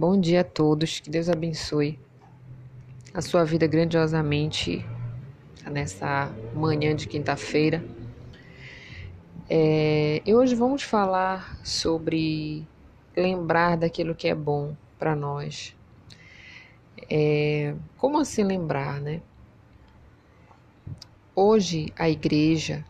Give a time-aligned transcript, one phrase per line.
[0.00, 2.00] Bom dia a todos, que Deus abençoe
[3.12, 4.82] a sua vida grandiosamente
[5.70, 7.84] nessa manhã de quinta-feira.
[9.46, 12.66] É, e hoje vamos falar sobre
[13.14, 15.76] lembrar daquilo que é bom para nós.
[17.10, 19.20] É, como assim lembrar, né?
[21.36, 22.86] Hoje a igreja,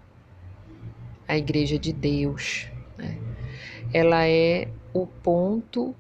[1.27, 3.19] a igreja de Deus, né?
[3.93, 5.93] ela é o ponto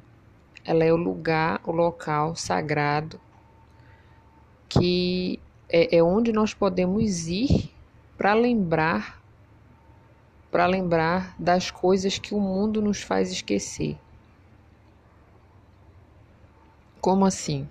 [0.70, 3.20] ela é o lugar, o local sagrado
[4.68, 7.74] que é, é onde nós podemos ir
[8.16, 9.20] para lembrar,
[10.48, 13.98] para lembrar das coisas que o mundo nos faz esquecer.
[17.00, 17.68] Como assim?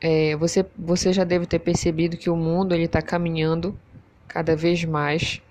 [0.00, 3.78] É, você, você já deve ter percebido que o mundo ele está caminhando
[4.26, 5.42] cada vez mais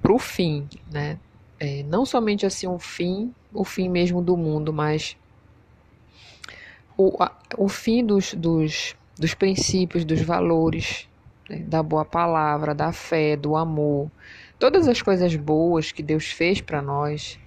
[0.00, 1.18] para o fim, né?
[1.60, 5.16] É, não somente assim um fim o fim mesmo do mundo, mas
[6.96, 11.08] o, a, o fim dos, dos, dos princípios, dos valores,
[11.48, 14.10] né, da boa palavra, da fé, do amor,
[14.58, 17.38] todas as coisas boas que Deus fez para nós,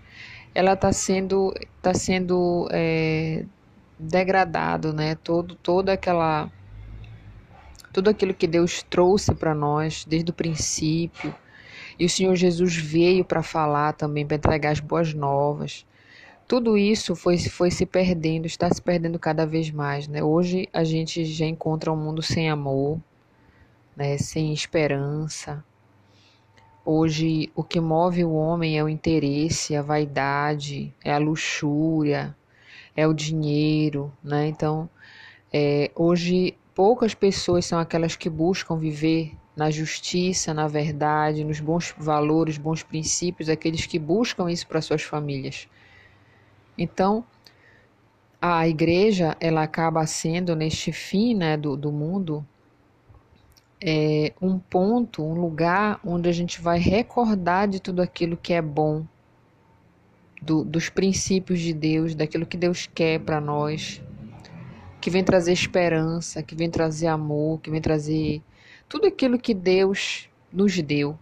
[0.54, 3.46] ela está sendo, tá sendo é,
[3.98, 5.16] degradado, né?
[5.16, 6.52] Todo, toda aquela
[7.92, 11.34] tudo aquilo que Deus trouxe para nós desde o princípio.
[11.98, 15.86] E o Senhor Jesus veio para falar também, para entregar as boas novas
[16.48, 20.08] tudo isso foi, foi se perdendo, está se perdendo cada vez mais.
[20.08, 20.22] Né?
[20.24, 23.00] Hoje a gente já encontra um mundo sem amor,
[23.96, 24.18] né?
[24.18, 25.64] sem esperança.
[26.86, 32.36] Hoje o que move o homem é o interesse, a vaidade, é a luxúria,
[32.96, 34.12] é o dinheiro.
[34.22, 34.48] Né?
[34.48, 34.90] Então,
[35.52, 41.94] é, hoje poucas pessoas são aquelas que buscam viver na justiça, na verdade, nos bons
[41.98, 45.68] valores, bons princípios, aqueles que buscam isso para suas famílias.
[46.78, 47.24] Então,
[48.42, 52.46] a igreja ela acaba sendo neste fim né, do, do mundo
[53.86, 58.62] é, um ponto, um lugar onde a gente vai recordar de tudo aquilo que é
[58.62, 59.06] bom,
[60.42, 64.02] do, dos princípios de Deus, daquilo que Deus quer para nós,
[65.00, 68.42] que vem trazer esperança, que vem trazer amor, que vem trazer
[68.94, 71.18] tudo aquilo que Deus nos deu,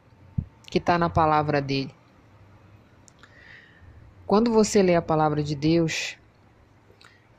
[0.69, 1.95] que está na palavra dele.
[4.27, 6.17] Quando você lê a palavra de Deus,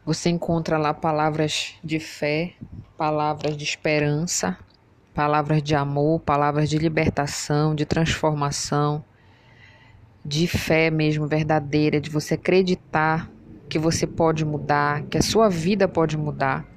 [0.06, 2.54] você encontra lá palavras de fé,
[2.96, 4.56] palavras de esperança,
[5.12, 9.04] palavras de amor, palavras de libertação, de transformação,
[10.24, 13.30] de fé mesmo verdadeira, de você acreditar
[13.68, 16.71] que você pode mudar, que a sua vida pode mudar.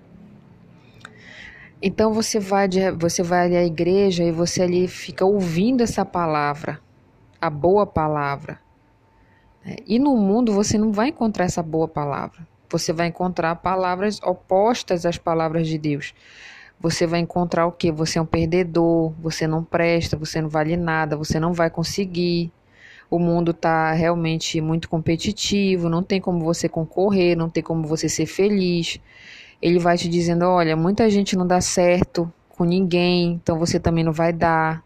[1.82, 6.06] Então você vai de, você vai ali à igreja e você ali fica ouvindo essa
[6.06, 6.80] palavra,
[7.40, 8.60] a boa palavra.
[9.66, 12.48] É, e no mundo você não vai encontrar essa boa palavra.
[12.70, 16.14] Você vai encontrar palavras opostas às palavras de Deus.
[16.80, 17.92] Você vai encontrar o que?
[17.92, 22.52] Você é um perdedor, você não presta, você não vale nada, você não vai conseguir.
[23.10, 28.10] O mundo está realmente muito competitivo, não tem como você concorrer, não tem como você
[28.10, 29.00] ser feliz.
[29.62, 34.04] Ele vai te dizendo: olha, muita gente não dá certo com ninguém, então você também
[34.04, 34.84] não vai dar.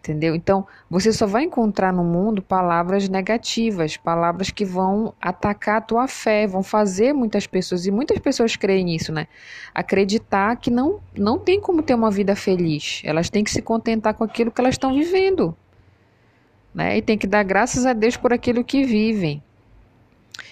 [0.00, 0.34] Entendeu?
[0.34, 6.08] Então, você só vai encontrar no mundo palavras negativas, palavras que vão atacar a tua
[6.08, 9.26] fé, vão fazer muitas pessoas, e muitas pessoas creem nisso, né?
[9.74, 13.02] Acreditar que não, não tem como ter uma vida feliz.
[13.04, 15.54] Elas têm que se contentar com aquilo que elas estão vivendo.
[16.74, 16.96] Né?
[16.96, 19.42] E tem que dar graças a Deus por aquilo que vivem.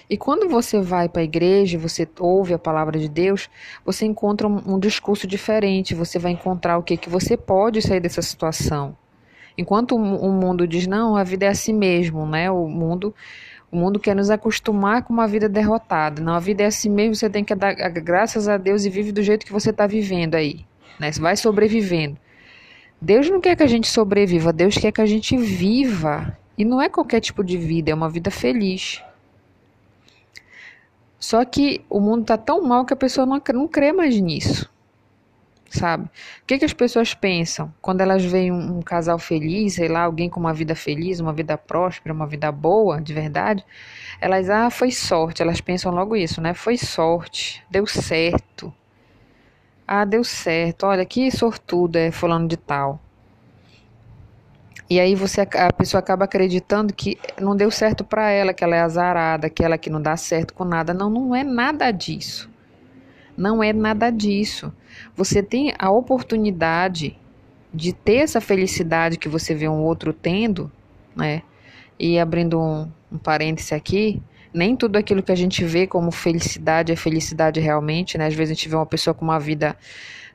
[0.09, 3.47] E quando você vai para a igreja, você ouve a palavra de Deus,
[3.85, 7.99] você encontra um, um discurso diferente, você vai encontrar o que que você pode sair
[7.99, 8.97] dessa situação.
[9.55, 12.49] Enquanto o mundo diz não, a vida é assim mesmo, né?
[12.49, 13.13] O mundo
[13.71, 16.23] o mundo quer nos acostumar com uma vida derrotada.
[16.23, 19.11] Não, a vida é assim mesmo, você tem que dar graças a Deus e vive
[19.11, 20.65] do jeito que você está vivendo aí.
[20.99, 21.11] Né?
[21.11, 22.17] Você vai sobrevivendo.
[22.99, 26.35] Deus não quer que a gente sobreviva, Deus quer que a gente viva.
[26.57, 29.03] E não é qualquer tipo de vida, é uma vida feliz.
[31.19, 34.69] Só que o mundo está tão mal que a pessoa não, não crê mais nisso
[35.69, 36.05] sabe?
[36.05, 40.01] O que, que as pessoas pensam quando elas veem um, um, casal feliz, sei lá,
[40.01, 43.63] alguém com uma vida feliz, uma vida próspera, uma vida boa, de verdade?
[44.19, 46.53] Elas, ah, foi sorte, elas pensam logo isso, né?
[46.53, 48.73] Foi sorte, deu certo.
[49.87, 52.99] Ah, deu certo, olha que sortudo é fulano de tal.
[54.89, 58.75] E aí você a pessoa acaba acreditando que não deu certo para ela, que ela
[58.75, 60.93] é azarada, que ela que não dá certo com nada.
[60.93, 62.49] Não, não é nada disso.
[63.37, 64.73] Não é nada disso.
[65.15, 67.17] Você tem a oportunidade
[67.71, 70.71] de ter essa felicidade que você vê um outro tendo,
[71.15, 71.43] né?
[71.99, 74.21] E abrindo um, um parêntese aqui,
[74.51, 78.25] Nem tudo aquilo que a gente vê como felicidade é felicidade realmente, né?
[78.25, 79.77] Às vezes a gente vê uma pessoa com uma vida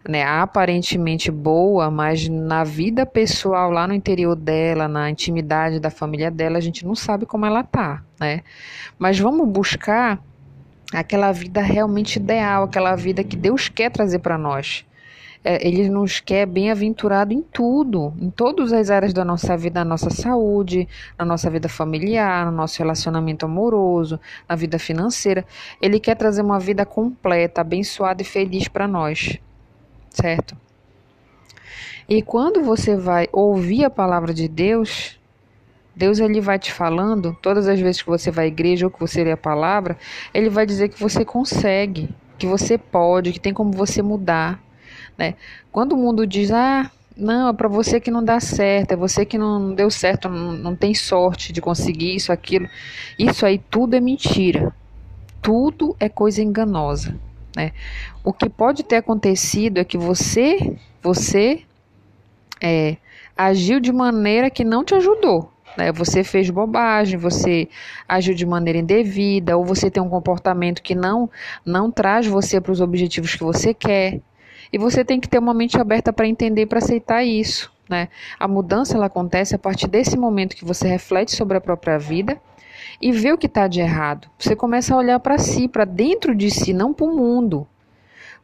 [0.06, 6.30] né, aparentemente boa, mas na vida pessoal, lá no interior dela, na intimidade da família
[6.30, 8.42] dela, a gente não sabe como ela tá, né?
[8.98, 10.20] Mas vamos buscar
[10.92, 14.84] aquela vida realmente ideal, aquela vida que Deus quer trazer para nós.
[15.42, 19.84] É, ele nos quer bem-aventurado em tudo, em todas as áreas da nossa vida, na
[19.84, 24.18] nossa saúde, na nossa vida familiar, no nosso relacionamento amoroso,
[24.48, 25.44] na vida financeira.
[25.82, 29.38] Ele quer trazer uma vida completa, abençoada e feliz para nós
[30.14, 30.56] certo?
[32.08, 35.18] E quando você vai ouvir a palavra de Deus,
[35.96, 39.00] Deus ele vai te falando, todas as vezes que você vai à igreja ou que
[39.00, 39.96] você lê a palavra,
[40.32, 44.60] ele vai dizer que você consegue, que você pode, que tem como você mudar,
[45.16, 45.34] né?
[45.72, 49.24] Quando o mundo diz: "Ah, não, é para você que não dá certo, é você
[49.24, 52.68] que não deu certo, não, não tem sorte de conseguir isso, aquilo".
[53.18, 54.74] Isso aí tudo é mentira.
[55.40, 57.14] Tudo é coisa enganosa.
[57.56, 57.72] Né?
[58.22, 61.62] O que pode ter acontecido é que você, você
[62.60, 62.96] é,
[63.36, 65.52] agiu de maneira que não te ajudou.
[65.76, 65.92] Né?
[65.92, 67.68] Você fez bobagem, você
[68.08, 71.30] agiu de maneira indevida, ou você tem um comportamento que não,
[71.64, 74.20] não traz você para os objetivos que você quer.
[74.72, 77.72] E você tem que ter uma mente aberta para entender, para aceitar isso.
[77.88, 78.08] Né?
[78.38, 82.40] A mudança ela acontece a partir desse momento que você reflete sobre a própria vida
[83.04, 84.30] e vê o que está de errado.
[84.38, 87.68] Você começa a olhar para si, para dentro de si, não para o mundo.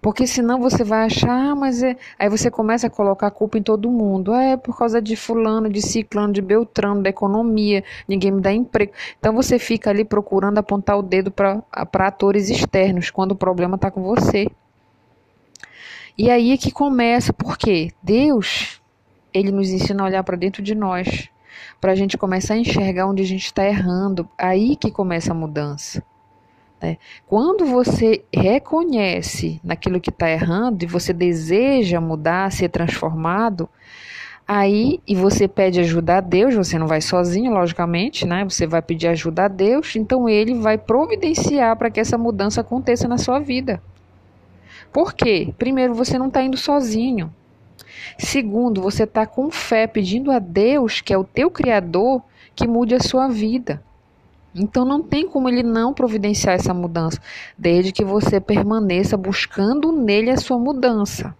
[0.02, 1.96] Porque senão você vai achar, ah, mas é.
[2.18, 4.34] Aí você começa a colocar a culpa em todo mundo.
[4.34, 8.92] É por causa de fulano, de ciclano, de beltrano, da economia, ninguém me dá emprego.
[9.18, 13.90] Então você fica ali procurando apontar o dedo para atores externos, quando o problema está
[13.90, 14.46] com você.
[16.18, 18.82] E aí é que começa, porque Deus,
[19.32, 21.30] ele nos ensina a olhar para dentro de nós
[21.80, 24.28] para a gente começar a enxergar onde a gente está errando.
[24.36, 26.02] Aí que começa a mudança.
[26.80, 26.96] Né?
[27.26, 33.68] Quando você reconhece naquilo que está errando e você deseja mudar, ser transformado,
[34.46, 38.44] aí e você pede ajuda a Deus, você não vai sozinho, logicamente, né?
[38.44, 43.06] Você vai pedir ajuda a Deus, então ele vai providenciar para que essa mudança aconteça
[43.06, 43.82] na sua vida.
[44.92, 45.54] Por quê?
[45.56, 47.32] Primeiro, você não está indo sozinho.
[48.18, 52.22] Segundo, você está com fé pedindo a Deus, que é o teu Criador,
[52.54, 53.82] que mude a sua vida.
[54.54, 57.20] Então não tem como ele não providenciar essa mudança,
[57.56, 61.34] desde que você permaneça buscando nele a sua mudança.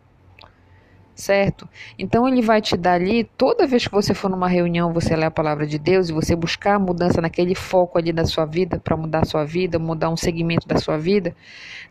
[1.14, 1.68] Certo?
[1.98, 5.26] Então ele vai te dar ali, toda vez que você for numa reunião, você ler
[5.26, 8.78] a palavra de Deus e você buscar a mudança naquele foco ali da sua vida,
[8.78, 11.34] para mudar a sua vida, mudar um segmento da sua vida,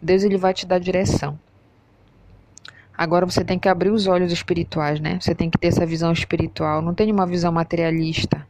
[0.01, 1.37] Deus ele vai te dar direção.
[2.99, 5.17] Agora você tem que abrir os olhos espirituais, né?
[5.21, 6.81] Você tem que ter essa visão espiritual.
[6.81, 8.45] Não tem uma visão materialista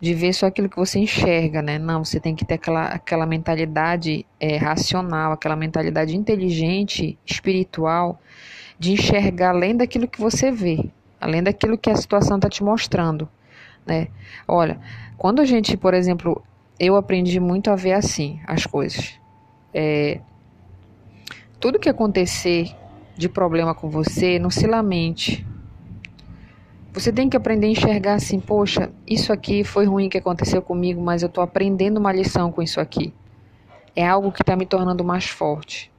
[0.00, 1.78] de ver só aquilo que você enxerga, né?
[1.78, 8.18] Não, você tem que ter aquela, aquela mentalidade é, racional, aquela mentalidade inteligente, espiritual,
[8.78, 10.88] de enxergar além daquilo que você vê,
[11.20, 13.28] além daquilo que a situação está te mostrando,
[13.86, 14.08] né?
[14.46, 14.80] Olha,
[15.18, 16.42] quando a gente, por exemplo,
[16.80, 19.20] eu aprendi muito a ver assim as coisas.
[19.74, 20.20] É,
[21.60, 22.74] tudo que acontecer
[23.18, 25.44] de problema com você, não se lamente.
[26.92, 31.02] Você tem que aprender a enxergar assim, poxa, isso aqui foi ruim que aconteceu comigo,
[31.02, 33.12] mas eu estou aprendendo uma lição com isso aqui.
[33.94, 35.90] É algo que está me tornando mais forte.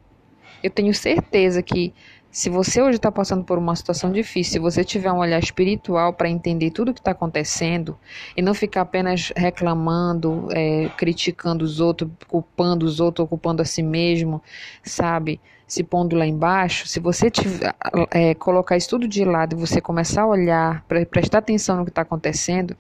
[0.64, 1.94] Eu tenho certeza que
[2.32, 6.14] se você hoje está passando por uma situação difícil, se você tiver um olhar espiritual
[6.14, 7.98] para entender tudo o que está acontecendo
[8.38, 13.82] e não ficar apenas reclamando, é, criticando os outros, culpando os outros, ocupando a si
[13.82, 14.42] mesmo,
[14.84, 15.40] sabe?
[15.68, 17.76] se pondo lá embaixo, se você tiver,
[18.10, 21.86] é, colocar isso tudo de lado e você começar a olhar, pre prestar atenção no
[21.86, 22.76] que está acontecendo,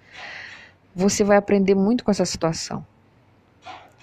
[0.95, 2.83] você vai aprender muito com essa situação.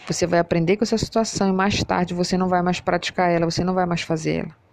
[0.06, 3.44] Você vai aprender com essa situação e mais tarde você não vai mais praticar ela,
[3.44, 4.65] você não vai mais fazer ela.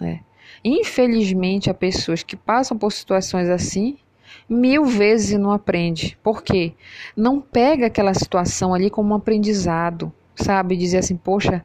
[0.00, 0.20] Né?
[0.64, 3.98] Infelizmente, há pessoas que passam por situações assim
[4.48, 6.18] mil vezes e não aprende.
[6.22, 6.72] Por quê?
[7.16, 10.76] Não pega aquela situação ali como um aprendizado, sabe?
[10.76, 11.64] Dizer assim, poxa,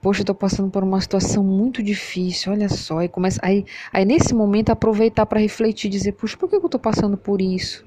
[0.00, 4.34] poxa, tô passando por uma situação muito difícil, olha só, e começa aí, aí nesse
[4.34, 7.84] momento aproveitar para refletir, dizer, poxa, por que eu tô passando por isso?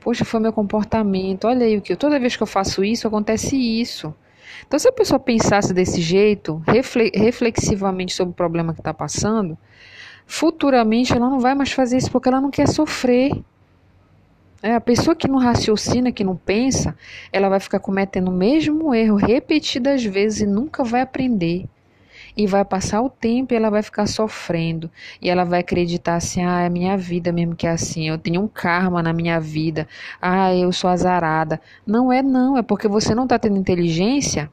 [0.00, 3.56] Poxa, foi meu comportamento, olha aí o que, toda vez que eu faço isso, acontece
[3.56, 4.14] isso.
[4.66, 9.56] Então, se a pessoa pensasse desse jeito, reflexivamente sobre o problema que está passando,
[10.26, 13.32] futuramente ela não vai mais fazer isso porque ela não quer sofrer.
[14.62, 16.96] É, a pessoa que não raciocina, que não pensa,
[17.32, 21.66] ela vai ficar cometendo o mesmo erro repetidas vezes e nunca vai aprender.
[22.36, 24.90] E vai passar o tempo e ela vai ficar sofrendo.
[25.22, 28.08] E ela vai acreditar assim: ah, é minha vida mesmo que é assim.
[28.08, 29.88] Eu tenho um karma na minha vida.
[30.20, 31.60] Ah, eu sou azarada.
[31.86, 32.58] Não é, não.
[32.58, 34.50] É porque você não está tendo inteligência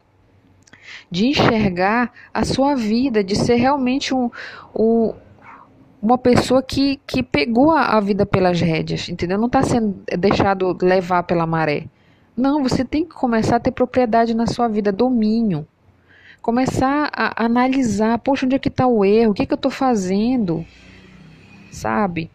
[1.12, 4.32] de enxergar a sua vida, de ser realmente um,
[4.76, 5.14] um
[6.02, 9.38] uma pessoa que, que pegou a, a vida pelas rédeas, entendeu?
[9.38, 11.86] Não está sendo deixado levar pela maré.
[12.36, 15.66] Não, você tem que começar a ter propriedade na sua vida, domínio.
[16.44, 19.32] Começar a analisar, poxa, onde é que está o erro?
[19.32, 20.66] O que, que eu estou fazendo?
[21.72, 22.30] Sabe?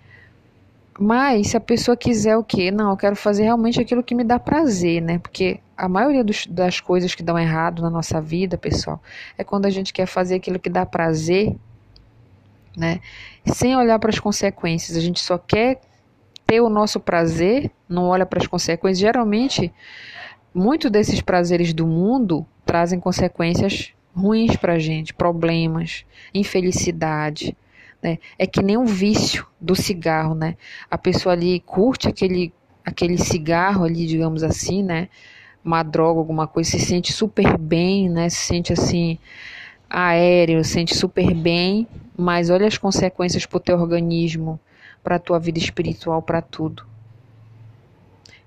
[0.98, 2.70] Mas se a pessoa quiser o quê?
[2.70, 5.18] Não, eu quero fazer realmente aquilo que me dá prazer, né?
[5.18, 8.98] Porque a maioria dos, das coisas que dão errado na nossa vida, pessoal,
[9.36, 11.54] é quando a gente quer fazer aquilo que dá prazer,
[12.74, 13.02] né?
[13.44, 14.96] Sem olhar para as consequências.
[14.96, 15.82] A gente só quer
[16.46, 19.00] ter o nosso prazer, não olha para as consequências.
[19.00, 19.70] Geralmente,
[20.54, 27.56] muitos desses prazeres do mundo trazem consequências ruins para a gente, problemas, infelicidade.
[28.02, 28.18] Né?
[28.38, 30.56] É que nem um vício do cigarro, né?
[30.90, 32.52] A pessoa ali curte aquele,
[32.84, 35.08] aquele cigarro ali, digamos assim, né?
[35.64, 38.28] Uma droga, alguma coisa, se sente super bem, né?
[38.28, 39.18] Se sente assim
[39.90, 41.86] aéreo, se sente super bem,
[42.16, 44.60] mas olha as consequências para o teu organismo,
[45.02, 46.86] para a tua vida espiritual, para tudo.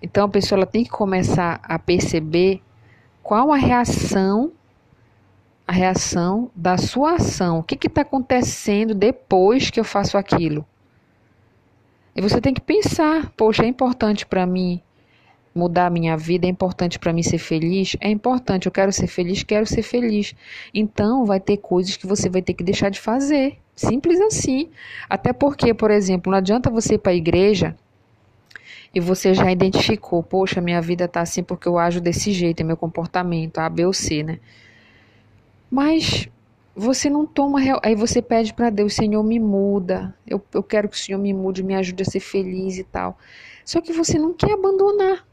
[0.02, 2.62] Então a pessoa ela tem que começar a perceber
[3.22, 4.52] qual a reação,
[5.72, 7.60] a reação da sua ação.
[7.60, 10.66] O que está acontecendo depois que eu faço aquilo?
[12.14, 14.82] E você tem que pensar, poxa, é importante para mim
[15.56, 17.96] mudar a minha vida, é importante para mim ser feliz?
[18.02, 20.36] É importante, eu quero ser feliz, quero ser feliz.
[20.74, 23.58] Então vai ter coisas que você vai ter que deixar de fazer.
[23.74, 24.70] Simples assim.
[25.10, 27.78] Até porque, por exemplo, não adianta você ir para a igreja
[28.94, 32.64] e você já identificou, poxa, minha vida tá assim porque eu ajo desse jeito, é
[32.66, 34.40] meu comportamento, A, B ou C, né?
[35.72, 36.28] Mas
[36.76, 37.60] você não toma.
[37.82, 40.14] Aí você pede para Deus, Senhor, me muda.
[40.28, 43.18] Eu, eu quero que o Senhor me mude, me ajude a ser feliz e tal.
[43.64, 45.26] Só que você não quer abandonar.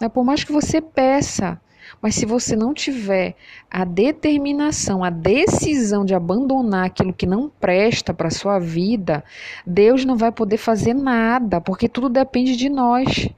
[0.00, 0.08] Né?
[0.08, 1.60] Por mais que você peça,
[2.00, 3.36] mas se você não tiver
[3.70, 9.24] a determinação, a decisão de abandonar aquilo que não presta para sua vida,
[9.66, 13.28] Deus não vai poder fazer nada, porque tudo depende de nós.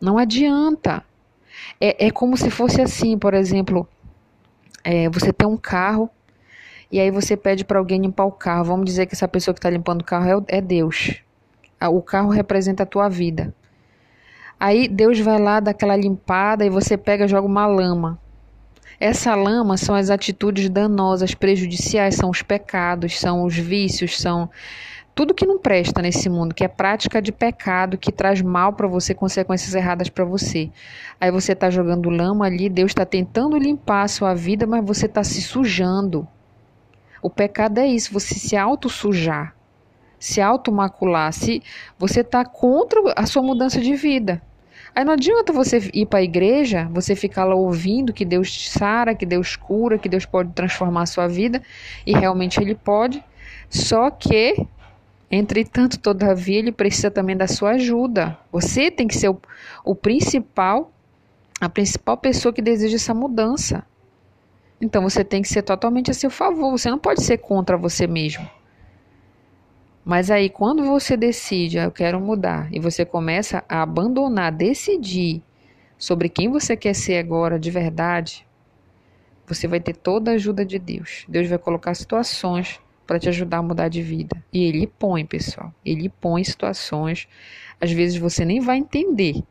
[0.00, 1.04] Não adianta.
[1.80, 3.86] É, é como se fosse assim, por exemplo,
[4.84, 6.10] é, você tem um carro
[6.90, 8.64] e aí você pede para alguém limpar o carro.
[8.64, 11.22] Vamos dizer que essa pessoa que está limpando o carro é, é Deus.
[11.90, 13.54] O carro representa a tua vida.
[14.60, 18.20] Aí Deus vai lá dar aquela limpada e você pega e joga uma lama.
[19.00, 24.48] Essa lama são as atitudes danosas, prejudiciais, são os pecados, são os vícios, são
[25.14, 28.88] tudo que não presta nesse mundo, que é prática de pecado, que traz mal para
[28.88, 30.70] você, consequências erradas para você.
[31.20, 35.06] Aí você está jogando lama ali, Deus está tentando limpar a sua vida, mas você
[35.06, 36.26] está se sujando.
[37.22, 39.54] O pecado é isso, você se auto-sujar,
[40.18, 41.62] se auto-macular, se
[41.98, 44.42] você está contra a sua mudança de vida.
[44.94, 49.14] Aí não adianta você ir para a igreja, você ficar lá ouvindo que Deus sara,
[49.14, 51.62] que Deus cura, que Deus pode transformar a sua vida,
[52.06, 53.22] e realmente Ele pode.
[53.70, 54.66] Só que,
[55.32, 58.38] entretanto, todavia, Ele precisa também da sua ajuda.
[58.52, 59.40] Você tem que ser o,
[59.84, 60.92] o principal,
[61.60, 63.84] a principal pessoa que deseja essa mudança.
[64.80, 68.06] Então você tem que ser totalmente a seu favor, você não pode ser contra você
[68.06, 68.48] mesmo.
[70.04, 75.40] Mas aí, quando você decide, ah, eu quero mudar, e você começa a abandonar, decidir
[75.96, 78.44] sobre quem você quer ser agora de verdade,
[79.46, 81.24] você vai ter toda a ajuda de Deus.
[81.28, 84.42] Deus vai colocar situações para te ajudar a mudar de vida.
[84.52, 85.72] E Ele põe, pessoal.
[85.84, 87.28] Ele põe situações.
[87.80, 89.42] Às vezes você nem vai entender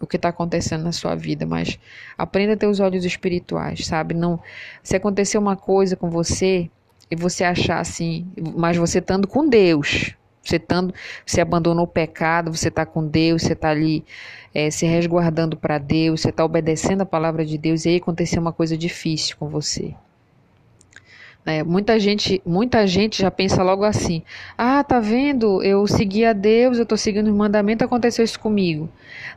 [0.00, 1.78] o que está acontecendo na sua vida, mas
[2.18, 4.14] aprenda a ter os olhos espirituais, sabe?
[4.14, 4.40] Não,
[4.82, 6.68] se acontecer uma coisa com você,
[7.12, 10.94] e você achar assim, mas você estando com Deus, você estando,
[11.26, 14.02] você abandonou o pecado, você está com Deus, você está ali
[14.54, 18.40] é, se resguardando para Deus, você está obedecendo a palavra de Deus, e aí aconteceu
[18.40, 19.94] uma coisa difícil com você.
[21.44, 24.22] É, muita gente, muita gente já pensa logo assim:
[24.56, 25.60] ah, tá vendo?
[25.62, 28.88] Eu segui a Deus, eu estou seguindo os mandamentos, aconteceu isso comigo.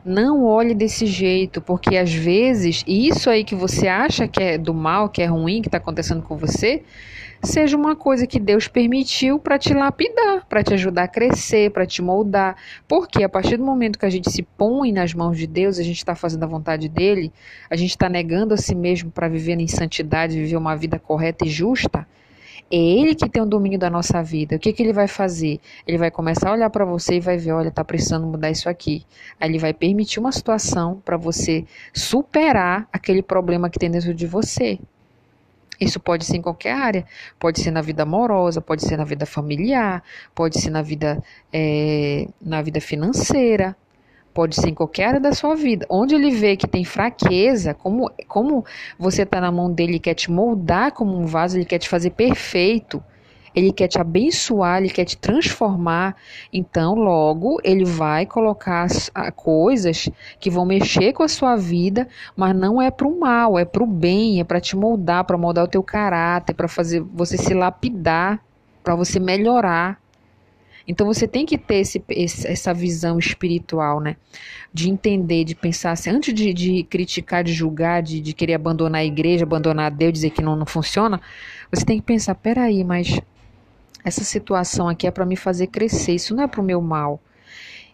[0.04, 4.72] Não olhe desse jeito, porque às vezes isso aí que você acha que é do
[4.72, 6.84] mal, que é ruim, que está acontecendo com você,
[7.46, 11.86] seja uma coisa que Deus permitiu para te lapidar, para te ajudar a crescer, para
[11.86, 12.56] te moldar.
[12.86, 15.82] Porque a partir do momento que a gente se põe nas mãos de Deus, a
[15.82, 17.32] gente está fazendo a vontade dele,
[17.70, 21.46] a gente está negando a si mesmo para viver em santidade, viver uma vida correta
[21.46, 22.06] e justa.
[22.70, 24.56] É ele que tem o domínio da nossa vida.
[24.56, 25.60] O que, que ele vai fazer?
[25.86, 28.68] Ele vai começar a olhar para você e vai ver: olha, está precisando mudar isso
[28.68, 29.04] aqui.
[29.40, 34.26] Aí ele vai permitir uma situação para você superar aquele problema que tem dentro de
[34.26, 34.80] você.
[35.80, 37.04] Isso pode ser em qualquer área,
[37.38, 40.02] pode ser na vida amorosa, pode ser na vida familiar,
[40.34, 43.76] pode ser na vida, é, na vida financeira,
[44.32, 45.86] pode ser em qualquer área da sua vida.
[45.88, 48.64] Onde ele vê que tem fraqueza, como, como
[48.98, 51.88] você está na mão dele e quer te moldar como um vaso, ele quer te
[51.88, 53.02] fazer perfeito,
[53.56, 56.14] ele quer te abençoar, ele quer te transformar.
[56.52, 58.86] Então, logo, ele vai colocar
[59.34, 63.64] coisas que vão mexer com a sua vida, mas não é para o mal, é
[63.64, 67.38] para o bem, é para te moldar, para moldar o teu caráter, para fazer você
[67.38, 68.44] se lapidar,
[68.84, 69.98] para você melhorar.
[70.86, 72.04] Então você tem que ter esse,
[72.44, 74.16] essa visão espiritual, né?
[74.72, 79.00] De entender, de pensar assim, antes de, de criticar, de julgar, de, de, querer abandonar
[79.00, 81.20] a igreja, abandonar Deus, dizer que não, não funciona,
[81.72, 83.18] você tem que pensar, peraí, mas
[84.06, 87.20] essa situação aqui é para me fazer crescer, isso não é para o meu mal.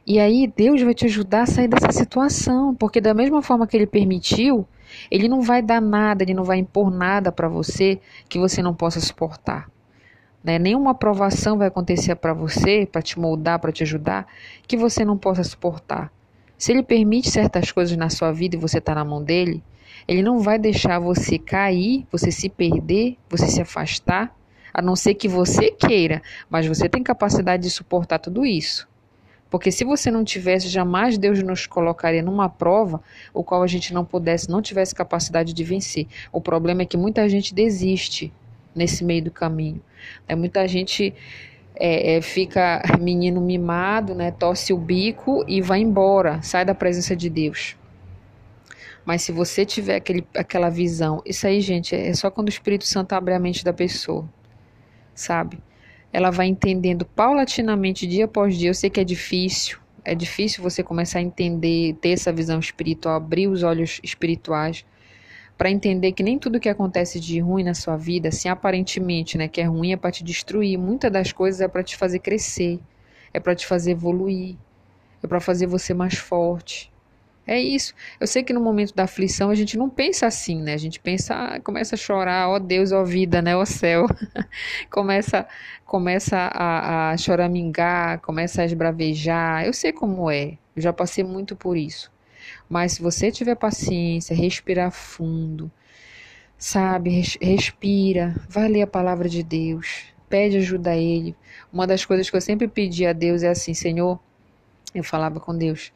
[0.07, 3.75] E aí Deus vai te ajudar a sair dessa situação, porque da mesma forma que
[3.75, 4.69] ele permitiu,
[5.11, 8.75] ele não vai dar nada, ele não vai impor nada para você que você não
[8.75, 9.71] possa suportar.
[10.45, 10.59] Né?
[10.59, 14.26] Nenhuma aprovação vai acontecer para você, para te moldar, para te ajudar,
[14.69, 16.12] que você não possa suportar.
[16.59, 19.64] Se ele permite certas coisas na sua vida e você está na mão dele,
[20.07, 24.37] ele não vai deixar você cair, você se perder, você se afastar
[24.73, 28.88] a não ser que você queira, mas você tem capacidade de suportar tudo isso.
[29.50, 33.02] Porque se você não tivesse, jamais Deus nos colocaria numa prova
[33.35, 36.07] o qual a gente não pudesse, não tivesse capacidade de vencer.
[36.33, 38.33] O problema é que muita gente desiste
[38.75, 39.83] nesse meio do caminho.
[40.26, 41.12] É, muita gente
[41.76, 47.14] é, é, fica menino mimado, né, torce o bico e vai embora, sai da presença
[47.14, 47.76] de Deus.
[49.05, 52.87] Mas se você tiver aquele, aquela visão, isso aí, gente, é só quando o Espírito
[52.87, 54.26] Santo abre a mente da pessoa
[55.14, 55.59] sabe?
[56.12, 58.71] Ela vai entendendo paulatinamente, dia após dia.
[58.71, 63.16] Eu sei que é difícil, é difícil você começar a entender, ter essa visão espiritual,
[63.16, 64.85] abrir os olhos espirituais
[65.57, 69.49] para entender que nem tudo que acontece de ruim na sua vida, assim aparentemente, né,
[69.49, 70.76] que é ruim é para te destruir.
[70.76, 72.81] Muitas das coisas é para te fazer crescer,
[73.33, 74.57] é para te fazer evoluir,
[75.23, 76.91] é para fazer você mais forte.
[77.46, 77.92] É isso.
[78.20, 80.75] Eu sei que no momento da aflição a gente não pensa assim, né?
[80.75, 83.56] A gente pensa, ah, começa a chorar, ó Deus, ó vida, né?
[83.56, 84.06] Ó céu.
[84.90, 85.47] começa
[85.84, 89.67] começa a, a choramingar, começa a esbravejar.
[89.67, 90.56] Eu sei como é.
[90.75, 92.10] Eu já passei muito por isso.
[92.69, 95.71] Mas se você tiver paciência, respirar fundo,
[96.56, 97.23] sabe?
[97.40, 101.36] Respira, vai ler a palavra de Deus, pede ajuda a Ele.
[101.73, 104.19] Uma das coisas que eu sempre pedi a Deus é assim, Senhor,
[104.95, 105.93] eu falava com Deus,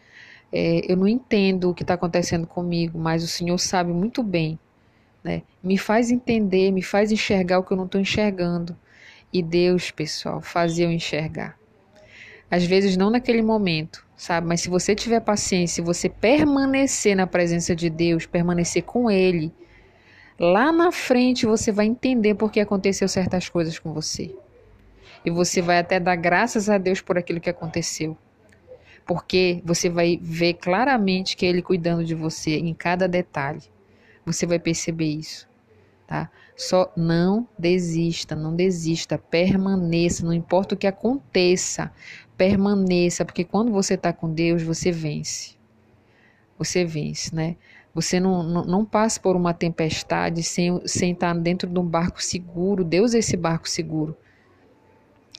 [0.53, 4.59] é, eu não entendo o que está acontecendo comigo, mas o Senhor sabe muito bem.
[5.23, 5.43] Né?
[5.63, 8.77] Me faz entender, me faz enxergar o que eu não estou enxergando.
[9.33, 11.59] E Deus, pessoal, fazia eu enxergar.
[12.49, 14.47] Às vezes não naquele momento, sabe?
[14.47, 19.53] Mas se você tiver paciência, se você permanecer na presença de Deus, permanecer com Ele,
[20.39, 24.33] lá na frente você vai entender por que aconteceu certas coisas com você.
[25.25, 28.17] E você vai até dar graças a Deus por aquilo que aconteceu
[29.07, 33.63] porque você vai ver claramente que ele cuidando de você em cada detalhe.
[34.27, 35.49] Você vai perceber isso,
[36.07, 36.29] tá?
[36.57, 41.93] Só não desista, não desista, permaneça, não importa o que aconteça,
[42.37, 45.55] permaneça, porque quando você está com Deus, você vence.
[46.59, 47.57] Você vence, né?
[47.95, 52.23] Você não, não, não passa por uma tempestade sem, sem estar dentro de um barco
[52.23, 52.85] seguro.
[52.85, 54.17] Deus é esse barco seguro.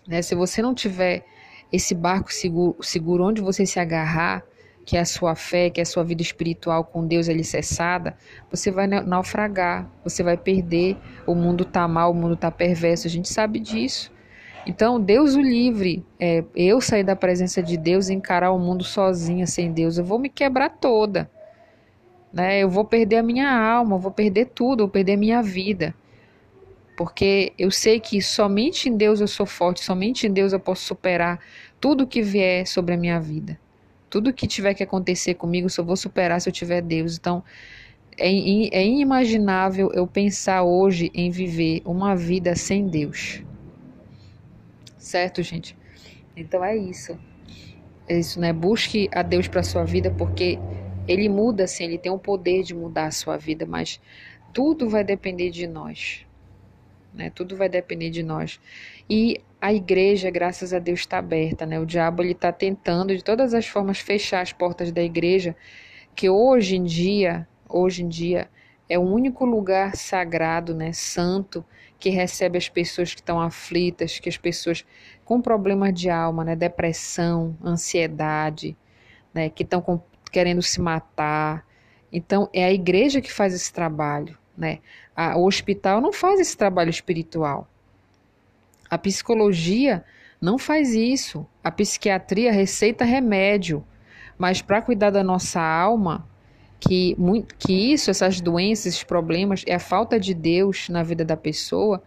[0.08, 0.22] Né?
[0.22, 1.26] Se você não tiver
[1.72, 4.44] esse barco seguro, seguro onde você se agarrar,
[4.86, 8.16] que é a sua fé, que é a sua vida espiritual com Deus alicerçada,
[8.50, 13.10] você vai naufragar, você vai perder, o mundo está mal, o mundo está perverso, a
[13.10, 14.14] gente sabe disso.
[14.66, 18.84] Então, Deus o livre, é, eu sair da presença de Deus e encarar o mundo
[18.84, 21.30] sozinha, sem Deus, eu vou me quebrar toda.
[22.32, 22.60] Né?
[22.60, 25.42] Eu vou perder a minha alma, eu vou perder tudo, eu vou perder a minha
[25.42, 25.94] vida
[26.98, 30.84] porque eu sei que somente em Deus eu sou forte, somente em Deus eu posso
[30.84, 31.40] superar
[31.80, 33.58] tudo que vier sobre a minha vida.
[34.10, 37.16] Tudo que tiver que acontecer comigo, só vou superar se eu tiver Deus.
[37.16, 37.44] Então,
[38.18, 43.44] é, é inimaginável eu pensar hoje em viver uma vida sem Deus.
[44.98, 45.78] Certo, gente?
[46.36, 47.16] Então é isso.
[48.10, 48.52] É isso, né?
[48.52, 50.58] Busque a Deus para sua vida, porque
[51.08, 54.02] ele muda, assim, ele tem o poder de mudar a sua vida, mas
[54.52, 56.26] tudo vai depender de nós
[57.18, 57.32] né?
[57.32, 58.60] Tudo vai depender de nós.
[59.10, 61.80] E a igreja, graças a Deus, está aberta, né?
[61.80, 65.56] O diabo ele está tentando de todas as formas fechar as portas da igreja,
[66.16, 68.50] que hoje em dia, hoje em dia
[68.90, 71.66] é o único lugar sagrado, né, santo,
[72.00, 74.86] que recebe as pessoas que estão aflitas, que as pessoas
[75.26, 78.78] com problemas de alma, né, depressão, ansiedade,
[79.34, 80.02] né, que estão
[80.32, 81.66] querendo se matar.
[82.12, 84.38] Então é a igreja que faz esse trabalho.
[84.58, 84.80] né?
[85.18, 87.68] A, o hospital não faz esse trabalho espiritual.
[88.88, 90.06] A psicologia
[90.40, 91.44] não faz isso.
[91.64, 93.84] A psiquiatria receita remédio.
[94.38, 96.24] Mas para cuidar da nossa alma,
[96.80, 97.18] que,
[97.58, 102.04] que isso, essas doenças, esses problemas, é a falta de Deus na vida da pessoa,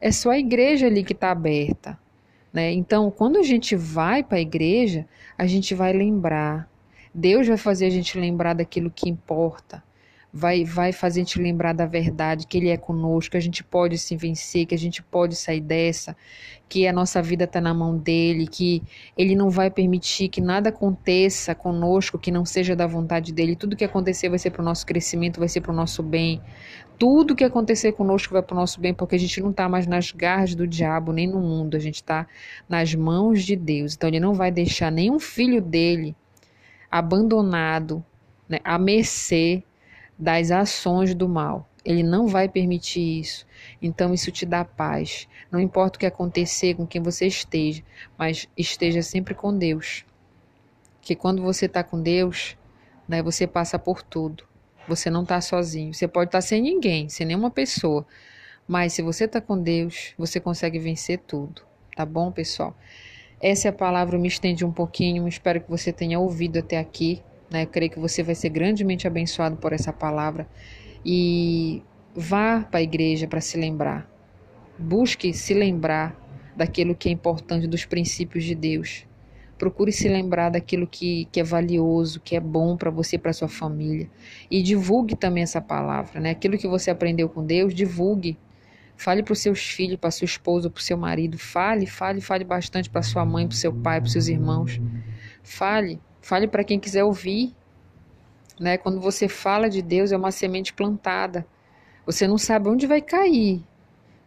[0.00, 1.98] é só a igreja ali que está aberta.
[2.50, 2.72] Né?
[2.72, 6.66] Então, quando a gente vai para a igreja, a gente vai lembrar.
[7.12, 9.82] Deus vai fazer a gente lembrar daquilo que importa
[10.36, 13.62] vai, vai fazer a gente lembrar da verdade, que Ele é conosco, que a gente
[13.62, 16.16] pode se vencer, que a gente pode sair dessa,
[16.68, 18.82] que a nossa vida está na mão dEle, que
[19.16, 23.54] Ele não vai permitir que nada aconteça conosco que não seja da vontade dEle.
[23.54, 26.42] Tudo que acontecer vai ser para o nosso crescimento, vai ser para o nosso bem.
[26.98, 29.86] Tudo que acontecer conosco vai para o nosso bem, porque a gente não está mais
[29.86, 32.26] nas garras do diabo, nem no mundo, a gente está
[32.68, 33.94] nas mãos de Deus.
[33.94, 36.16] Então Ele não vai deixar nenhum filho dele
[36.90, 38.04] abandonado,
[38.48, 39.62] né, mercê
[40.18, 41.68] das ações do mal.
[41.84, 43.46] Ele não vai permitir isso.
[43.80, 45.28] Então isso te dá paz.
[45.50, 47.82] Não importa o que acontecer com quem você esteja,
[48.16, 50.04] mas esteja sempre com Deus.
[51.02, 52.56] Que quando você está com Deus,
[53.06, 54.44] né, você passa por tudo.
[54.88, 55.92] Você não está sozinho.
[55.92, 58.06] Você pode estar tá sem ninguém, sem nenhuma pessoa.
[58.66, 61.62] Mas se você está com Deus, você consegue vencer tudo.
[61.94, 62.74] Tá bom, pessoal?
[63.40, 65.28] Essa é a palavra, eu me estendi um pouquinho.
[65.28, 67.22] Espero que você tenha ouvido até aqui.
[67.54, 67.66] Né?
[67.66, 70.48] Creio que você vai ser grandemente abençoado por essa palavra.
[71.06, 74.10] E vá para a igreja para se lembrar.
[74.76, 76.20] Busque se lembrar
[76.56, 79.06] daquilo que é importante, dos princípios de Deus.
[79.56, 83.32] Procure se lembrar daquilo que, que é valioso, que é bom para você e para
[83.32, 84.10] sua família.
[84.50, 86.18] E divulgue também essa palavra.
[86.18, 86.30] Né?
[86.30, 88.36] Aquilo que você aprendeu com Deus, divulgue.
[88.96, 91.38] Fale para os seus filhos, para sua esposa, para o seu marido.
[91.38, 94.80] Fale, fale, fale bastante para sua mãe, para o seu pai, para os seus irmãos.
[95.44, 97.54] Fale, Fale para quem quiser ouvir.
[98.58, 98.78] Né?
[98.78, 101.46] Quando você fala de Deus, é uma semente plantada.
[102.06, 103.62] Você não sabe onde vai cair,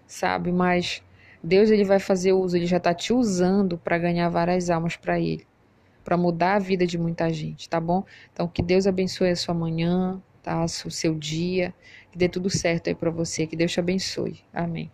[0.06, 0.52] sabe?
[0.52, 1.02] Mas
[1.44, 5.20] Deus ele vai fazer uso, ele já está te usando para ganhar várias almas para
[5.20, 5.48] Ele,
[6.04, 8.04] para mudar a vida de muita gente, tá bom?
[8.32, 10.64] Então que Deus abençoe a sua manhã, tá?
[10.64, 11.74] O seu dia,
[12.12, 14.40] que dê tudo certo aí para você, que Deus te abençoe.
[14.54, 14.92] Amém.